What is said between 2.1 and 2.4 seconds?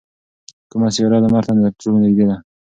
ده؟